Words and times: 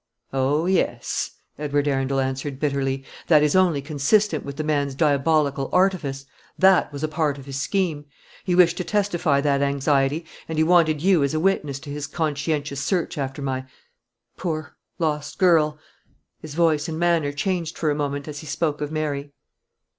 "Oh, 0.33 0.65
yes," 0.65 1.29
Edward 1.59 1.87
Arundel 1.87 2.19
answered 2.19 2.59
bitterly; 2.59 3.05
"that 3.27 3.43
is 3.43 3.55
only 3.55 3.83
consistent 3.83 4.43
with 4.43 4.55
the 4.57 4.63
man's 4.63 4.95
diabolical 4.95 5.69
artifice; 5.71 6.25
that 6.57 6.91
was 6.91 7.03
a 7.03 7.07
part 7.07 7.37
of 7.37 7.45
his 7.45 7.61
scheme. 7.61 8.05
He 8.43 8.55
wished 8.55 8.77
to 8.77 8.83
testify 8.83 9.41
that 9.41 9.61
anxiety, 9.61 10.25
and 10.49 10.57
he 10.57 10.63
wanted 10.63 11.03
you 11.03 11.21
as 11.23 11.35
a 11.35 11.39
witness 11.39 11.79
to 11.81 11.91
his 11.91 12.07
conscientious 12.07 12.81
search 12.81 13.15
after 13.19 13.43
my 13.43 13.65
poor 14.37 14.75
lost 14.97 15.37
girl." 15.37 15.77
His 16.39 16.55
voice 16.55 16.87
and 16.89 16.97
manner 16.97 17.31
changed 17.31 17.77
for 17.77 17.91
a 17.91 17.93
moment 17.93 18.27
as 18.27 18.39
he 18.39 18.47
spoke 18.47 18.81
of 18.81 18.91
Mary. 18.91 19.31